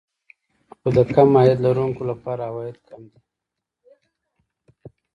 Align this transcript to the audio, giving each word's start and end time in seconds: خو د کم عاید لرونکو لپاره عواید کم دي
خو 0.79 0.87
د 0.97 0.99
کم 1.13 1.29
عاید 1.37 1.59
لرونکو 1.65 2.01
لپاره 2.11 2.41
عواید 2.49 2.77
کم 2.87 3.01
دي 3.11 3.19